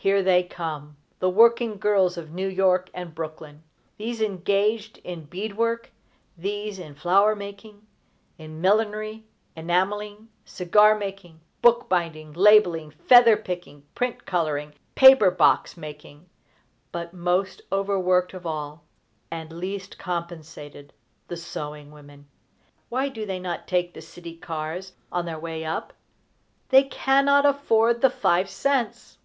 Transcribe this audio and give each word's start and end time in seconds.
Here 0.00 0.22
they 0.22 0.44
come! 0.44 0.96
the 1.18 1.28
working 1.28 1.76
girls 1.76 2.16
of 2.16 2.30
New 2.30 2.46
York 2.46 2.88
and 2.94 3.12
Brooklyn! 3.12 3.64
These 3.96 4.20
engaged 4.22 4.98
in 4.98 5.24
bead 5.24 5.56
work, 5.56 5.90
these 6.36 6.78
in 6.78 6.94
flower 6.94 7.34
making, 7.34 7.84
in 8.38 8.60
millinery, 8.60 9.24
enamelling, 9.56 10.28
cigar 10.44 10.94
making, 10.96 11.40
book 11.62 11.88
binding, 11.88 12.32
labelling, 12.32 12.92
feather 12.92 13.36
picking, 13.36 13.82
print 13.96 14.24
coloring, 14.24 14.72
paper 14.94 15.32
box 15.32 15.76
making, 15.76 16.26
but, 16.92 17.12
most 17.12 17.62
overworked 17.72 18.34
of 18.34 18.46
all, 18.46 18.84
and 19.32 19.50
least 19.52 19.98
compensated, 19.98 20.92
the 21.26 21.36
sewing 21.36 21.90
women. 21.90 22.28
Why 22.88 23.08
do 23.08 23.26
they 23.26 23.40
not 23.40 23.66
take 23.66 23.92
the 23.94 24.00
city 24.00 24.36
cars 24.36 24.92
on 25.10 25.24
their 25.26 25.40
way 25.40 25.64
up? 25.64 25.92
They 26.68 26.84
cannot 26.84 27.44
afford 27.44 28.00
the 28.00 28.10
five 28.10 28.48
cents! 28.48 29.16